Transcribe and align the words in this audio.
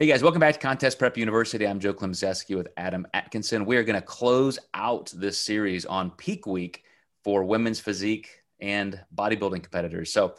Hey 0.00 0.06
guys, 0.06 0.22
welcome 0.22 0.40
back 0.40 0.54
to 0.54 0.60
Contest 0.60 0.98
Prep 0.98 1.18
University. 1.18 1.68
I'm 1.68 1.78
Joe 1.78 1.92
Klemczewski 1.92 2.56
with 2.56 2.68
Adam 2.78 3.06
Atkinson. 3.12 3.66
We 3.66 3.76
are 3.76 3.82
going 3.82 4.00
to 4.00 4.06
close 4.06 4.58
out 4.72 5.12
this 5.14 5.38
series 5.38 5.84
on 5.84 6.12
peak 6.12 6.46
week 6.46 6.84
for 7.22 7.44
women's 7.44 7.80
physique 7.80 8.40
and 8.60 8.98
bodybuilding 9.14 9.62
competitors. 9.62 10.10
So 10.10 10.36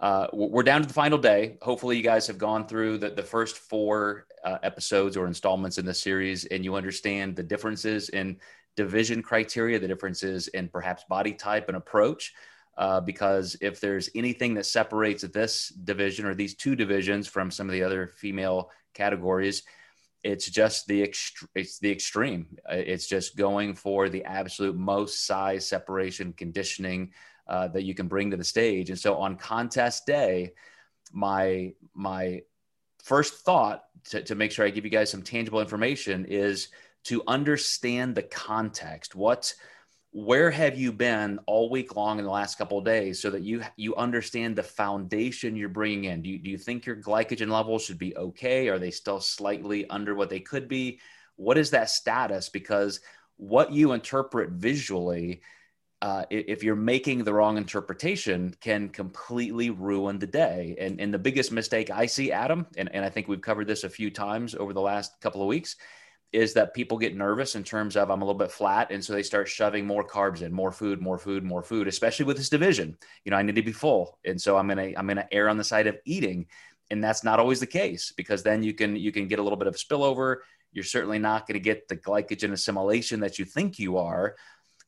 uh, 0.00 0.26
we're 0.32 0.64
down 0.64 0.82
to 0.82 0.88
the 0.88 0.94
final 0.94 1.16
day. 1.16 1.58
Hopefully, 1.62 1.96
you 1.96 2.02
guys 2.02 2.26
have 2.26 2.38
gone 2.38 2.66
through 2.66 2.98
the, 2.98 3.10
the 3.10 3.22
first 3.22 3.58
four 3.58 4.26
uh, 4.44 4.58
episodes 4.64 5.16
or 5.16 5.28
installments 5.28 5.78
in 5.78 5.86
the 5.86 5.94
series 5.94 6.46
and 6.46 6.64
you 6.64 6.74
understand 6.74 7.36
the 7.36 7.42
differences 7.44 8.08
in 8.08 8.36
division 8.74 9.22
criteria, 9.22 9.78
the 9.78 9.86
differences 9.86 10.48
in 10.48 10.66
perhaps 10.66 11.04
body 11.08 11.34
type 11.34 11.68
and 11.68 11.76
approach. 11.76 12.34
Uh, 12.76 13.00
because 13.00 13.56
if 13.60 13.80
there's 13.80 14.10
anything 14.14 14.54
that 14.54 14.66
separates 14.66 15.22
this 15.22 15.68
division 15.68 16.26
or 16.26 16.34
these 16.34 16.54
two 16.54 16.74
divisions 16.74 17.28
from 17.28 17.50
some 17.50 17.68
of 17.68 17.72
the 17.72 17.82
other 17.82 18.08
female 18.08 18.70
categories. 18.94 19.64
It's 20.22 20.46
just 20.46 20.86
the 20.86 21.06
ext- 21.06 21.46
it's 21.54 21.78
the 21.78 21.90
extreme. 21.90 22.56
Uh, 22.70 22.76
it's 22.76 23.06
just 23.06 23.36
going 23.36 23.74
for 23.74 24.08
the 24.08 24.24
absolute 24.24 24.76
most 24.76 25.26
size 25.26 25.66
separation 25.66 26.32
conditioning 26.32 27.12
uh, 27.46 27.68
that 27.68 27.82
you 27.82 27.94
can 27.94 28.08
bring 28.08 28.30
to 28.30 28.38
the 28.38 28.44
stage. 28.44 28.88
And 28.88 28.98
so 28.98 29.16
on 29.16 29.36
contest 29.36 30.06
day, 30.06 30.54
my 31.12 31.74
my 31.92 32.42
first 33.02 33.44
thought 33.44 33.84
to, 34.10 34.22
to 34.22 34.34
make 34.34 34.50
sure 34.50 34.64
I 34.64 34.70
give 34.70 34.84
you 34.84 34.90
guys 34.90 35.10
some 35.10 35.22
tangible 35.22 35.60
information 35.60 36.24
is 36.24 36.68
to 37.04 37.22
understand 37.28 38.14
the 38.14 38.22
context. 38.22 39.14
What 39.14 39.52
where 40.14 40.48
have 40.48 40.78
you 40.78 40.92
been 40.92 41.40
all 41.46 41.68
week 41.68 41.96
long 41.96 42.20
in 42.20 42.24
the 42.24 42.30
last 42.30 42.56
couple 42.56 42.78
of 42.78 42.84
days 42.84 43.20
so 43.20 43.30
that 43.30 43.42
you 43.42 43.62
you 43.76 43.96
understand 43.96 44.54
the 44.54 44.62
foundation 44.62 45.56
you're 45.56 45.68
bringing 45.68 46.04
in? 46.04 46.22
Do 46.22 46.30
you, 46.30 46.38
do 46.38 46.50
you 46.50 46.56
think 46.56 46.86
your 46.86 46.94
glycogen 46.94 47.50
levels 47.50 47.84
should 47.84 47.98
be 47.98 48.16
okay? 48.16 48.68
Are 48.68 48.78
they 48.78 48.92
still 48.92 49.18
slightly 49.18 49.90
under 49.90 50.14
what 50.14 50.30
they 50.30 50.38
could 50.38 50.68
be? 50.68 51.00
What 51.34 51.58
is 51.58 51.70
that 51.70 51.90
status? 51.90 52.48
Because 52.48 53.00
what 53.38 53.72
you 53.72 53.90
interpret 53.90 54.50
visually 54.50 55.42
uh, 56.00 56.24
if 56.30 56.62
you're 56.62 56.76
making 56.76 57.24
the 57.24 57.34
wrong 57.34 57.56
interpretation 57.56 58.54
can 58.60 58.90
completely 58.90 59.70
ruin 59.70 60.20
the 60.20 60.26
day. 60.28 60.76
And, 60.78 61.00
and 61.00 61.12
the 61.12 61.18
biggest 61.18 61.50
mistake 61.50 61.90
i 61.90 62.06
see 62.06 62.30
adam 62.30 62.66
and, 62.76 62.88
and 62.94 63.04
i 63.04 63.08
think 63.08 63.26
we've 63.26 63.40
covered 63.40 63.66
this 63.66 63.82
a 63.82 63.88
few 63.88 64.10
times 64.10 64.54
over 64.54 64.72
the 64.72 64.80
last 64.80 65.20
couple 65.20 65.42
of 65.42 65.48
weeks 65.48 65.76
is 66.34 66.52
that 66.54 66.74
people 66.74 66.98
get 66.98 67.16
nervous 67.16 67.54
in 67.54 67.62
terms 67.62 67.96
of 67.96 68.10
I'm 68.10 68.20
a 68.20 68.24
little 68.24 68.38
bit 68.38 68.50
flat. 68.50 68.90
And 68.90 69.02
so 69.02 69.12
they 69.12 69.22
start 69.22 69.48
shoving 69.48 69.86
more 69.86 70.06
carbs 70.06 70.42
in, 70.42 70.52
more 70.52 70.72
food, 70.72 71.00
more 71.00 71.18
food, 71.18 71.44
more 71.44 71.62
food, 71.62 71.86
especially 71.86 72.24
with 72.26 72.36
this 72.36 72.48
division. 72.48 72.98
You 73.24 73.30
know, 73.30 73.36
I 73.36 73.42
need 73.42 73.54
to 73.54 73.62
be 73.62 73.72
full. 73.72 74.18
And 74.24 74.40
so 74.40 74.56
I'm 74.56 74.68
gonna 74.68 74.92
I'm 74.96 75.06
gonna 75.06 75.28
err 75.30 75.48
on 75.48 75.56
the 75.56 75.64
side 75.64 75.86
of 75.86 75.96
eating. 76.04 76.46
And 76.90 77.02
that's 77.02 77.24
not 77.24 77.40
always 77.40 77.60
the 77.60 77.66
case 77.66 78.12
because 78.16 78.42
then 78.42 78.62
you 78.62 78.74
can 78.74 78.96
you 78.96 79.12
can 79.12 79.28
get 79.28 79.38
a 79.38 79.42
little 79.42 79.58
bit 79.58 79.68
of 79.68 79.76
spillover. 79.76 80.38
You're 80.72 80.84
certainly 80.84 81.20
not 81.20 81.46
going 81.46 81.54
to 81.54 81.60
get 81.60 81.86
the 81.86 81.96
glycogen 81.96 82.52
assimilation 82.52 83.20
that 83.20 83.38
you 83.38 83.44
think 83.44 83.78
you 83.78 83.96
are. 83.98 84.34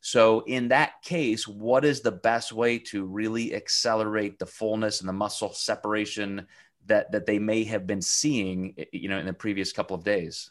So 0.00 0.40
in 0.40 0.68
that 0.68 1.00
case, 1.02 1.46
what 1.46 1.84
is 1.84 2.00
the 2.00 2.12
best 2.12 2.52
way 2.52 2.78
to 2.90 3.04
really 3.04 3.54
accelerate 3.54 4.38
the 4.38 4.46
fullness 4.46 5.00
and 5.00 5.08
the 5.08 5.12
muscle 5.12 5.52
separation 5.52 6.48
that 6.86 7.12
that 7.12 7.26
they 7.26 7.38
may 7.38 7.64
have 7.64 7.86
been 7.86 8.02
seeing, 8.02 8.74
you 8.92 9.08
know, 9.08 9.18
in 9.18 9.26
the 9.26 9.32
previous 9.32 9.72
couple 9.72 9.96
of 9.96 10.04
days? 10.04 10.50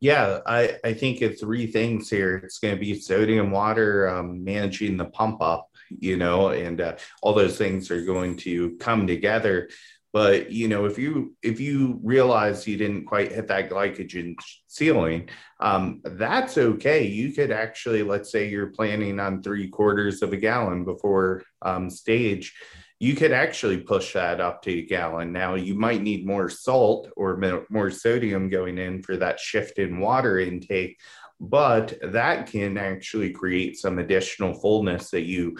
Yeah, 0.00 0.40
I, 0.46 0.76
I 0.84 0.92
think 0.92 1.22
it's 1.22 1.40
three 1.40 1.66
things 1.66 2.10
here. 2.10 2.36
It's 2.36 2.58
going 2.58 2.74
to 2.74 2.80
be 2.80 3.00
sodium, 3.00 3.50
water, 3.50 4.08
um, 4.08 4.44
managing 4.44 4.96
the 4.96 5.06
pump 5.06 5.40
up, 5.40 5.70
you 5.88 6.16
know, 6.16 6.50
and 6.50 6.80
uh, 6.80 6.96
all 7.22 7.32
those 7.32 7.56
things 7.56 7.90
are 7.90 8.04
going 8.04 8.36
to 8.38 8.76
come 8.76 9.06
together. 9.06 9.70
But 10.12 10.50
you 10.50 10.68
know, 10.68 10.86
if 10.86 10.98
you 10.98 11.34
if 11.42 11.60
you 11.60 12.00
realize 12.02 12.66
you 12.66 12.78
didn't 12.78 13.04
quite 13.04 13.32
hit 13.32 13.48
that 13.48 13.68
glycogen 13.68 14.36
ceiling, 14.66 15.28
um, 15.60 16.00
that's 16.04 16.56
okay. 16.56 17.06
You 17.06 17.32
could 17.32 17.50
actually, 17.50 18.02
let's 18.02 18.32
say, 18.32 18.48
you're 18.48 18.68
planning 18.68 19.20
on 19.20 19.42
three 19.42 19.68
quarters 19.68 20.22
of 20.22 20.32
a 20.32 20.38
gallon 20.38 20.84
before 20.84 21.42
um, 21.60 21.90
stage 21.90 22.54
you 22.98 23.14
could 23.14 23.32
actually 23.32 23.78
push 23.78 24.14
that 24.14 24.40
up 24.40 24.62
to 24.62 24.72
a 24.72 24.82
gallon. 24.82 25.32
Now, 25.32 25.54
you 25.54 25.74
might 25.74 26.02
need 26.02 26.26
more 26.26 26.48
salt 26.48 27.10
or 27.16 27.64
more 27.68 27.90
sodium 27.90 28.48
going 28.48 28.78
in 28.78 29.02
for 29.02 29.16
that 29.18 29.38
shift 29.38 29.78
in 29.78 30.00
water 30.00 30.38
intake, 30.38 30.98
but 31.38 31.94
that 32.02 32.46
can 32.46 32.78
actually 32.78 33.30
create 33.32 33.76
some 33.76 33.98
additional 33.98 34.54
fullness 34.54 35.10
that 35.10 35.24
you 35.24 35.58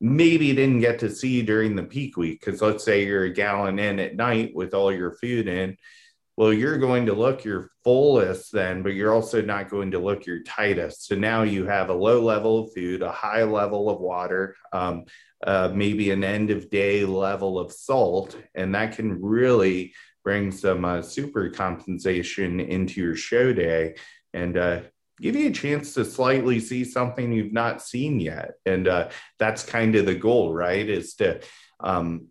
maybe 0.00 0.54
didn't 0.54 0.80
get 0.80 1.00
to 1.00 1.10
see 1.10 1.42
during 1.42 1.74
the 1.74 1.82
peak 1.82 2.16
week. 2.16 2.40
Because 2.44 2.62
let's 2.62 2.84
say 2.84 3.04
you're 3.04 3.24
a 3.24 3.32
gallon 3.32 3.80
in 3.80 3.98
at 3.98 4.14
night 4.14 4.52
with 4.54 4.72
all 4.72 4.92
your 4.92 5.16
food 5.16 5.48
in. 5.48 5.76
Well, 6.36 6.52
you're 6.52 6.76
going 6.76 7.06
to 7.06 7.14
look 7.14 7.44
your 7.44 7.70
fullest 7.82 8.52
then, 8.52 8.82
but 8.82 8.92
you're 8.92 9.14
also 9.14 9.40
not 9.40 9.70
going 9.70 9.92
to 9.92 9.98
look 9.98 10.26
your 10.26 10.42
tightest. 10.42 11.06
So 11.06 11.14
now 11.14 11.44
you 11.44 11.64
have 11.64 11.88
a 11.88 11.94
low 11.94 12.20
level 12.22 12.58
of 12.58 12.74
food, 12.74 13.00
a 13.00 13.10
high 13.10 13.44
level 13.44 13.88
of 13.88 14.00
water, 14.00 14.54
um, 14.70 15.06
uh, 15.46 15.70
maybe 15.72 16.10
an 16.10 16.24
end 16.24 16.50
of 16.50 16.68
day 16.68 17.06
level 17.06 17.58
of 17.58 17.72
salt, 17.72 18.36
and 18.54 18.74
that 18.74 18.96
can 18.96 19.22
really 19.22 19.94
bring 20.24 20.50
some 20.50 20.84
uh, 20.84 21.00
super 21.00 21.48
compensation 21.48 22.60
into 22.60 23.00
your 23.00 23.16
show 23.16 23.52
day 23.54 23.94
and 24.34 24.58
uh, 24.58 24.80
give 25.20 25.36
you 25.36 25.48
a 25.48 25.52
chance 25.52 25.94
to 25.94 26.04
slightly 26.04 26.60
see 26.60 26.84
something 26.84 27.32
you've 27.32 27.52
not 27.52 27.80
seen 27.80 28.20
yet. 28.20 28.54
And 28.66 28.88
uh, 28.88 29.08
that's 29.38 29.62
kind 29.62 29.94
of 29.94 30.04
the 30.04 30.14
goal, 30.14 30.52
right? 30.52 30.86
Is 30.86 31.14
to, 31.14 31.40
um, 31.80 32.26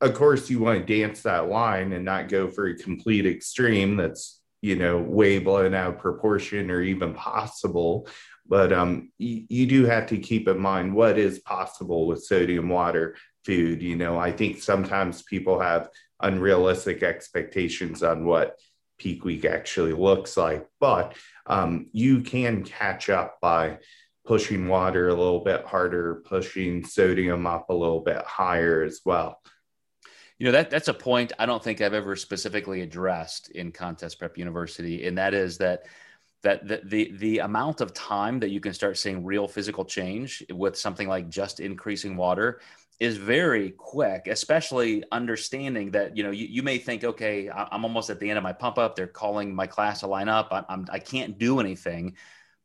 of 0.00 0.14
course, 0.14 0.48
you 0.48 0.60
want 0.60 0.86
to 0.86 1.00
dance 1.00 1.22
that 1.22 1.48
line 1.48 1.92
and 1.92 2.04
not 2.04 2.28
go 2.28 2.48
for 2.48 2.66
a 2.66 2.76
complete 2.76 3.26
extreme 3.26 3.96
that's 3.96 4.40
you 4.60 4.76
know 4.76 4.98
way 4.98 5.38
blown 5.38 5.74
out 5.74 6.00
proportion 6.00 6.70
or 6.70 6.82
even 6.82 7.14
possible 7.14 8.08
but 8.48 8.72
um, 8.72 9.12
you, 9.18 9.44
you 9.48 9.66
do 9.66 9.84
have 9.84 10.06
to 10.06 10.18
keep 10.18 10.48
in 10.48 10.58
mind 10.58 10.94
what 10.94 11.18
is 11.18 11.38
possible 11.40 12.06
with 12.06 12.24
sodium 12.24 12.68
water 12.68 13.14
food. 13.44 13.82
You 13.82 13.96
know, 13.96 14.18
I 14.18 14.32
think 14.32 14.62
sometimes 14.62 15.22
people 15.22 15.60
have 15.60 15.90
unrealistic 16.20 17.02
expectations 17.02 18.02
on 18.02 18.24
what 18.24 18.58
peak 18.98 19.24
week 19.24 19.44
actually 19.44 19.92
looks 19.92 20.36
like, 20.36 20.66
but 20.80 21.14
um, 21.46 21.86
you 21.92 22.22
can 22.22 22.64
catch 22.64 23.10
up 23.10 23.38
by 23.40 23.78
pushing 24.26 24.66
water 24.68 25.08
a 25.08 25.14
little 25.14 25.40
bit 25.40 25.64
harder, 25.64 26.22
pushing 26.26 26.84
sodium 26.84 27.46
up 27.46 27.70
a 27.70 27.74
little 27.74 28.00
bit 28.00 28.22
higher 28.24 28.82
as 28.82 29.00
well. 29.04 29.40
You 30.38 30.46
know 30.46 30.52
that 30.52 30.70
that's 30.70 30.88
a 30.88 30.94
point 30.94 31.32
I 31.38 31.46
don't 31.46 31.62
think 31.62 31.80
I've 31.80 31.94
ever 31.94 32.14
specifically 32.14 32.82
addressed 32.82 33.50
in 33.50 33.72
Contest 33.72 34.18
Prep 34.18 34.38
University, 34.38 35.06
and 35.06 35.18
that 35.18 35.34
is 35.34 35.58
that 35.58 35.86
that 36.42 36.66
the, 36.66 36.80
the 36.84 37.12
the 37.18 37.38
amount 37.40 37.80
of 37.80 37.92
time 37.92 38.38
that 38.40 38.50
you 38.50 38.60
can 38.60 38.72
start 38.72 38.96
seeing 38.96 39.24
real 39.24 39.48
physical 39.48 39.84
change 39.84 40.44
with 40.50 40.76
something 40.76 41.08
like 41.08 41.28
just 41.28 41.58
increasing 41.58 42.16
water 42.16 42.60
is 43.00 43.16
very 43.16 43.70
quick 43.70 44.26
especially 44.26 45.04
understanding 45.12 45.90
that 45.92 46.16
you 46.16 46.22
know 46.22 46.30
you, 46.30 46.46
you 46.46 46.62
may 46.64 46.78
think 46.78 47.04
okay 47.04 47.48
i'm 47.48 47.84
almost 47.84 48.10
at 48.10 48.18
the 48.18 48.28
end 48.28 48.36
of 48.36 48.42
my 48.42 48.52
pump 48.52 48.76
up 48.76 48.96
they're 48.96 49.06
calling 49.06 49.54
my 49.54 49.68
class 49.68 50.00
to 50.00 50.06
line 50.08 50.28
up 50.28 50.48
I'm, 50.50 50.64
I'm, 50.68 50.86
i 50.90 50.98
can't 50.98 51.38
do 51.38 51.60
anything 51.60 52.16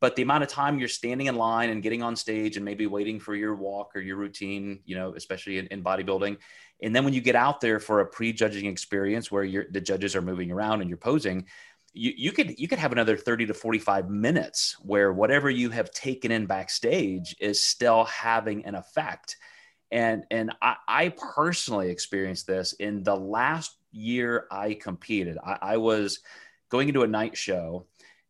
but 0.04 0.18
the 0.18 0.22
amount 0.22 0.44
of 0.44 0.50
time 0.50 0.80
you're 0.80 0.90
standing 0.90 1.28
in 1.28 1.36
line 1.38 1.70
and 1.70 1.82
getting 1.82 2.04
on 2.04 2.14
stage 2.14 2.58
and 2.58 2.66
maybe 2.66 2.88
waiting 2.88 3.22
for 3.22 3.36
your 3.36 3.56
walk 3.56 3.96
or 3.96 4.02
your 4.02 4.18
routine 4.18 4.82
you 4.84 4.98
know 4.98 5.14
especially 5.16 5.60
in, 5.60 5.66
in 5.68 5.82
bodybuilding 5.82 6.36
and 6.82 6.94
then 6.94 7.06
when 7.06 7.14
you 7.14 7.22
get 7.22 7.38
out 7.38 7.62
there 7.62 7.80
for 7.80 8.02
a 8.02 8.06
pre-judging 8.06 8.66
experience 8.66 9.32
where 9.32 9.46
you're 9.46 9.64
the 9.72 9.80
judges 9.80 10.14
are 10.14 10.22
moving 10.22 10.52
around 10.52 10.82
and 10.82 10.90
you're 10.90 10.98
posing 10.98 11.46
you, 11.94 12.12
you 12.18 12.32
could 12.34 12.60
you 12.60 12.68
could 12.68 12.80
have 12.80 12.92
another 12.92 13.16
30 13.16 13.46
to 13.46 13.54
45 13.54 14.10
minutes 14.10 14.76
where 14.82 15.14
whatever 15.14 15.50
you 15.50 15.70
have 15.70 15.90
taken 15.92 16.34
in 16.34 16.48
backstage 16.48 17.34
is 17.40 17.64
still 17.64 18.04
having 18.04 18.66
an 18.66 18.76
effect 18.76 19.38
and 19.90 20.26
and 20.30 20.52
I, 20.62 20.76
I 20.86 21.10
personally 21.10 21.90
experienced 21.90 22.46
this 22.46 22.74
in 22.74 23.04
the 23.04 23.16
last 23.16 23.78
year 23.94 24.48
I 24.52 24.74
competed. 24.74 25.38
I, 25.38 25.60
I, 25.62 25.78
was 25.78 26.20
going 26.70 26.88
into 26.88 27.04
a 27.04 27.08
night 27.08 27.38
show 27.38 27.86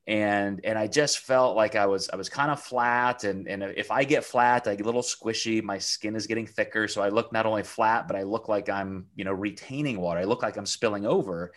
and 0.05 0.59
and 0.63 0.77
I 0.77 0.87
just 0.87 1.19
felt 1.19 1.55
like 1.55 1.75
I 1.75 1.85
was 1.85 2.09
I 2.09 2.17
was 2.17 2.27
kind 2.29 2.51
of 2.51 2.61
flat 2.61 3.23
and 3.23 3.47
and 3.47 3.63
if 3.63 3.89
I 3.89 4.03
get 4.03 4.25
flat 4.25 4.67
I 4.67 4.75
get 4.75 4.83
a 4.83 4.85
little 4.85 5.01
squishy 5.01 5.63
my 5.63 5.77
skin 5.77 6.15
is 6.15 6.27
getting 6.27 6.45
thicker 6.45 6.89
so 6.89 7.01
I 7.01 7.09
look 7.09 7.31
not 7.31 7.45
only 7.45 7.63
flat 7.63 8.07
but 8.07 8.17
I 8.17 8.23
look 8.23 8.49
like 8.49 8.67
I'm 8.67 9.05
you 9.15 9.23
know 9.23 9.31
retaining 9.31 10.01
water 10.01 10.19
I 10.19 10.25
look 10.25 10.43
like 10.43 10.57
I'm 10.57 10.65
spilling 10.65 11.05
over 11.05 11.53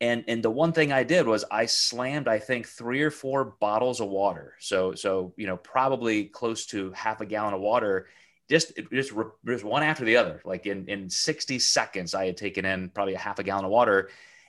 and 0.00 0.24
and 0.28 0.42
the 0.42 0.50
one 0.50 0.72
thing 0.72 0.92
I 0.92 1.02
did 1.02 1.26
was 1.26 1.44
I 1.50 1.66
slammed 1.66 2.26
I 2.26 2.38
think 2.38 2.66
three 2.66 3.02
or 3.02 3.10
four 3.10 3.56
bottles 3.60 4.00
of 4.00 4.08
water. 4.08 4.54
So 4.58 4.94
so 4.94 5.34
you 5.36 5.46
know 5.46 5.58
probably 5.58 6.24
close 6.24 6.66
to 6.66 6.90
half 6.92 7.20
a 7.20 7.26
gallon 7.26 7.54
of 7.54 7.60
water. 7.60 8.06
Just 8.48 8.72
just 8.90 9.12
just 9.46 9.64
one 9.64 9.82
after 9.82 10.04
the 10.04 10.16
other. 10.16 10.40
Like 10.44 10.66
in 10.66 10.88
in 10.88 11.10
60 11.10 11.58
seconds, 11.58 12.14
I 12.14 12.26
had 12.26 12.36
taken 12.36 12.64
in 12.64 12.88
probably 12.88 13.14
a 13.14 13.18
half 13.18 13.38
a 13.38 13.42
gallon 13.42 13.66
of 13.66 13.70
water, 13.70 14.08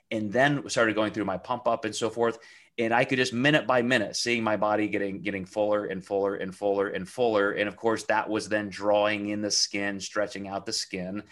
and 0.10 0.32
then 0.32 0.68
started 0.70 0.96
going 0.96 1.12
through 1.12 1.26
my 1.26 1.38
pump 1.38 1.68
up 1.68 1.84
and 1.86 1.96
so 1.96 2.10
forth. 2.10 2.40
And 2.82 2.94
I 2.94 3.06
could 3.06 3.18
just 3.18 3.34
minute 3.34 3.68
by 3.68 3.82
minute 3.82 4.16
seeing 4.16 4.44
my 4.44 4.58
body 4.58 4.88
getting 4.88 5.22
getting 5.22 5.46
fuller 5.46 5.86
and 5.86 6.04
fuller 6.04 6.36
and 6.36 6.56
fuller 6.56 6.88
and 6.88 7.08
fuller. 7.08 7.52
And 7.52 7.68
of 7.68 7.76
course, 7.76 8.04
that 8.06 8.30
was 8.30 8.50
then 8.50 8.70
drawing 8.70 9.30
in 9.30 9.42
the 9.42 9.52
skin, 9.52 10.00
stretching 10.00 10.48
out 10.48 10.66
the 10.66 10.74
skin 10.74 11.24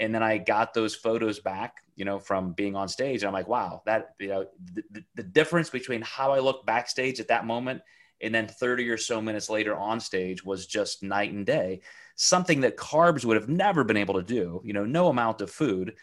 and 0.00 0.14
then 0.14 0.22
I 0.22 0.38
got 0.38 0.74
those 0.74 0.94
photos 0.94 1.40
back, 1.40 1.82
you 1.96 2.04
know, 2.04 2.18
from 2.18 2.52
being 2.52 2.76
on 2.76 2.88
stage. 2.88 3.22
And 3.22 3.28
I'm 3.28 3.32
like, 3.32 3.48
wow, 3.48 3.82
that, 3.86 4.14
you 4.20 4.28
know, 4.28 4.46
the, 4.90 5.04
the 5.14 5.22
difference 5.22 5.70
between 5.70 6.02
how 6.02 6.32
I 6.32 6.38
look 6.38 6.64
backstage 6.64 7.18
at 7.20 7.28
that 7.28 7.44
moment 7.44 7.82
and 8.20 8.34
then 8.34 8.46
30 8.46 8.88
or 8.90 8.96
so 8.96 9.20
minutes 9.20 9.50
later 9.50 9.76
on 9.76 10.00
stage 10.00 10.44
was 10.44 10.66
just 10.66 11.02
night 11.02 11.32
and 11.32 11.44
day. 11.44 11.80
Something 12.14 12.60
that 12.60 12.76
carbs 12.76 13.24
would 13.24 13.36
have 13.36 13.48
never 13.48 13.84
been 13.84 13.96
able 13.96 14.14
to 14.14 14.22
do, 14.22 14.60
you 14.64 14.72
know, 14.72 14.84
no 14.84 15.08
amount 15.08 15.40
of 15.40 15.50
food. 15.50 15.94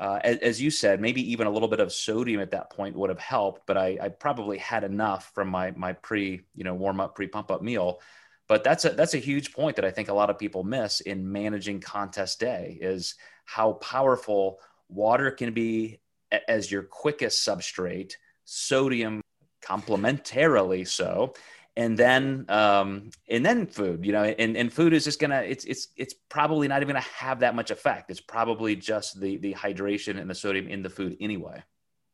Uh, 0.00 0.18
as, 0.24 0.38
as, 0.38 0.62
you 0.62 0.70
said, 0.70 0.98
maybe 0.98 1.30
even 1.30 1.46
a 1.46 1.50
little 1.50 1.68
bit 1.68 1.78
of 1.78 1.92
sodium 1.92 2.40
at 2.40 2.50
that 2.52 2.70
point 2.70 2.96
would 2.96 3.10
have 3.10 3.18
helped, 3.18 3.66
but 3.66 3.76
I, 3.76 3.98
I 4.00 4.08
probably 4.08 4.56
had 4.56 4.82
enough 4.82 5.30
from 5.34 5.48
my, 5.48 5.72
my 5.72 5.92
pre, 5.92 6.40
you 6.54 6.64
know, 6.64 6.74
warm 6.74 7.00
up, 7.00 7.14
pre 7.14 7.26
pump 7.26 7.50
up 7.50 7.60
meal. 7.60 8.00
But 8.48 8.64
that's 8.64 8.86
a 8.86 8.90
that's 8.90 9.12
a 9.12 9.18
huge 9.18 9.52
point 9.52 9.76
that 9.76 9.84
I 9.84 9.90
think 9.90 10.08
a 10.08 10.14
lot 10.14 10.30
of 10.30 10.38
people 10.38 10.64
miss 10.64 11.02
in 11.02 11.30
managing 11.30 11.80
contest 11.80 12.40
day 12.40 12.78
is 12.80 13.14
how 13.44 13.74
powerful 13.74 14.58
water 14.88 15.30
can 15.30 15.52
be 15.52 16.00
as 16.48 16.72
your 16.72 16.82
quickest 16.82 17.46
substrate, 17.46 18.14
sodium 18.44 19.20
complementarily 19.62 20.88
so, 20.88 21.34
and 21.80 21.96
then 21.96 22.44
um, 22.48 23.10
and 23.28 23.44
then 23.44 23.66
food. 23.66 24.04
You 24.04 24.12
know, 24.12 24.24
and, 24.24 24.56
and 24.56 24.72
food 24.72 24.92
is 24.92 25.04
just 25.04 25.18
gonna 25.18 25.40
it's 25.40 25.64
it's 25.64 25.88
it's 25.96 26.14
probably 26.28 26.68
not 26.68 26.82
even 26.82 26.94
gonna 26.94 27.06
have 27.16 27.40
that 27.40 27.54
much 27.54 27.70
effect. 27.70 28.10
It's 28.10 28.20
probably 28.20 28.76
just 28.76 29.18
the 29.20 29.38
the 29.38 29.54
hydration 29.54 30.20
and 30.20 30.28
the 30.28 30.34
sodium 30.34 30.68
in 30.68 30.82
the 30.82 30.90
food 30.90 31.16
anyway. 31.20 31.62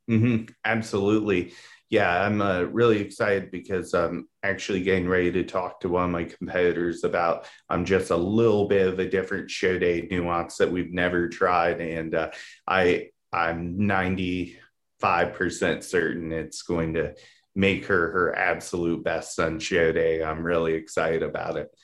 Mm-hmm. 0.08 0.52
Absolutely 0.64 1.52
yeah, 1.88 2.24
I'm 2.24 2.40
uh, 2.42 2.62
really 2.62 3.00
excited 3.00 3.52
because 3.52 3.94
I'm 3.94 4.28
actually 4.42 4.82
getting 4.82 5.08
ready 5.08 5.30
to 5.32 5.44
talk 5.44 5.80
to 5.80 5.88
one 5.88 6.06
of 6.06 6.10
my 6.10 6.24
competitors 6.24 7.04
about 7.04 7.46
I'm 7.68 7.80
um, 7.80 7.84
just 7.84 8.10
a 8.10 8.16
little 8.16 8.66
bit 8.66 8.88
of 8.88 8.98
a 8.98 9.08
different 9.08 9.50
show 9.50 9.78
day 9.78 10.08
nuance 10.10 10.56
that 10.56 10.70
we've 10.70 10.92
never 10.92 11.28
tried, 11.28 11.80
and 11.80 12.14
uh, 12.14 12.30
I 12.66 13.10
I'm 13.32 13.86
95 13.86 15.34
percent 15.34 15.84
certain 15.84 16.32
it's 16.32 16.62
going 16.62 16.94
to 16.94 17.14
make 17.56 17.86
her 17.86 18.12
her 18.12 18.36
absolute 18.36 19.02
best 19.02 19.40
on 19.40 19.58
show 19.58 19.90
day. 19.90 20.22
I'm 20.22 20.44
really 20.44 20.74
excited 20.74 21.22
about 21.22 21.56
it. 21.56 21.74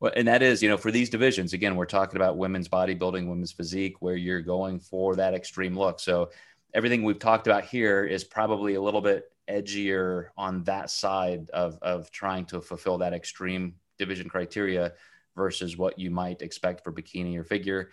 Well, 0.00 0.12
and 0.14 0.28
that 0.28 0.42
is, 0.42 0.62
you 0.62 0.68
know, 0.68 0.76
for 0.76 0.92
these 0.92 1.10
divisions, 1.10 1.54
again, 1.54 1.74
we're 1.74 1.86
talking 1.86 2.16
about 2.16 2.36
women's 2.36 2.68
bodybuilding, 2.68 3.26
women's 3.26 3.50
physique, 3.50 3.96
where 4.00 4.14
you're 4.14 4.42
going 4.42 4.78
for 4.78 5.16
that 5.16 5.34
extreme 5.34 5.76
look. 5.76 5.98
So 5.98 6.30
everything 6.72 7.02
we've 7.02 7.18
talked 7.18 7.48
about 7.48 7.64
here 7.64 8.04
is 8.04 8.22
probably 8.22 8.74
a 8.74 8.80
little 8.80 9.00
bit 9.00 9.32
edgier 9.50 10.26
on 10.36 10.62
that 10.64 10.90
side 10.90 11.50
of, 11.50 11.78
of 11.82 12.10
trying 12.12 12.44
to 12.44 12.60
fulfill 12.60 12.98
that 12.98 13.14
extreme 13.14 13.74
division 13.98 14.28
criteria 14.28 14.92
versus 15.34 15.76
what 15.76 15.98
you 15.98 16.10
might 16.10 16.42
expect 16.42 16.84
for 16.84 16.92
bikini 16.92 17.36
or 17.36 17.44
figure. 17.44 17.90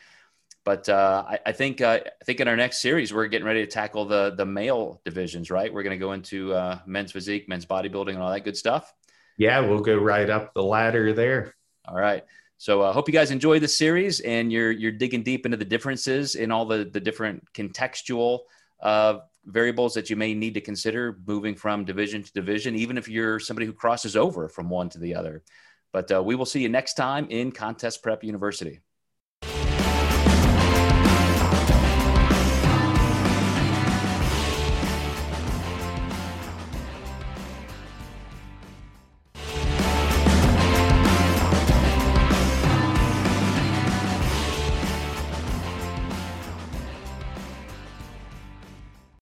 But 0.66 0.90
uh, 0.90 1.24
I, 1.30 1.40
I, 1.46 1.52
think 1.52 1.80
uh, 1.80 2.00
I 2.04 2.26
think 2.26 2.40
in 2.40 2.48
our 2.48 2.56
next 2.56 2.82
series 2.82 3.14
we're 3.14 3.28
getting 3.28 3.46
ready 3.46 3.64
to 3.64 3.72
tackle 3.72 4.06
the 4.06 4.34
the 4.36 4.46
male 4.48 5.00
divisions, 5.06 5.52
right? 5.52 5.72
We're 5.72 5.84
going 5.84 5.98
to 5.98 6.04
go 6.04 6.14
into 6.14 6.54
uh, 6.54 6.80
men's 6.88 7.12
physique, 7.12 7.48
men's 7.48 7.68
bodybuilding, 7.68 8.10
and 8.10 8.18
all 8.18 8.32
that 8.32 8.44
good 8.44 8.58
stuff. 8.58 8.92
Yeah, 9.38 9.60
we'll 9.60 9.82
go 9.82 9.96
right 9.96 10.30
up 10.30 10.56
the 10.56 10.64
ladder 10.64 11.14
there. 11.14 11.54
All 11.88 11.96
right. 11.96 12.24
So 12.58 12.82
I 12.82 12.90
uh, 12.90 12.94
hope 12.94 13.08
you 13.08 13.14
guys 13.14 13.32
enjoy 13.32 13.60
the 13.60 13.68
series 13.68 14.22
and 14.22 14.52
you're 14.52 14.72
you're 14.72 14.92
digging 14.92 15.22
deep 15.22 15.46
into 15.46 15.58
the 15.58 15.66
differences 15.66 16.34
in 16.34 16.52
all 16.52 16.66
the 16.66 16.86
the 16.86 17.00
different 17.00 17.46
contextual 17.54 18.40
uh, 18.82 19.20
variables 19.46 19.94
that 19.94 20.10
you 20.10 20.16
may 20.16 20.34
need 20.34 20.56
to 20.56 20.62
consider 20.62 21.20
moving 21.28 21.54
from 21.54 21.86
division 21.86 22.24
to 22.24 22.34
division, 22.34 22.76
even 22.76 22.98
if 22.98 23.08
you're 23.08 23.40
somebody 23.40 23.68
who 23.68 23.74
crosses 23.74 24.16
over 24.16 24.50
from 24.50 24.70
one 24.70 24.90
to 24.90 24.98
the 24.98 25.14
other. 25.14 25.44
But 25.94 26.12
uh, 26.12 26.24
we 26.24 26.34
will 26.34 26.46
see 26.46 26.62
you 26.62 26.70
next 26.70 26.96
time 26.96 27.28
in 27.30 27.52
Contest 27.52 28.02
Prep 28.02 28.24
University. 28.24 28.80